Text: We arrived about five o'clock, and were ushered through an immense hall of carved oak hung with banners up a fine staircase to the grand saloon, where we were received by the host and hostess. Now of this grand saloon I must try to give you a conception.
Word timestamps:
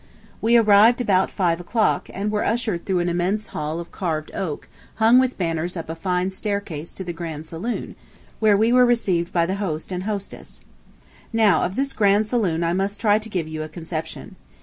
We 0.41 0.57
arrived 0.57 0.99
about 0.99 1.29
five 1.29 1.59
o'clock, 1.59 2.09
and 2.11 2.31
were 2.31 2.43
ushered 2.43 2.85
through 2.87 3.01
an 3.01 3.07
immense 3.09 3.49
hall 3.49 3.79
of 3.79 3.91
carved 3.91 4.31
oak 4.33 4.67
hung 4.95 5.19
with 5.19 5.37
banners 5.37 5.77
up 5.77 5.89
a 5.89 5.93
fine 5.95 6.31
staircase 6.31 6.91
to 6.93 7.03
the 7.03 7.13
grand 7.13 7.45
saloon, 7.45 7.95
where 8.39 8.57
we 8.57 8.73
were 8.73 8.83
received 8.83 9.31
by 9.31 9.45
the 9.45 9.57
host 9.61 9.91
and 9.91 10.05
hostess. 10.05 10.61
Now 11.31 11.61
of 11.61 11.75
this 11.75 11.93
grand 11.93 12.25
saloon 12.25 12.63
I 12.63 12.73
must 12.73 12.99
try 12.99 13.19
to 13.19 13.29
give 13.29 13.47
you 13.47 13.61
a 13.61 13.69
conception. 13.69 14.37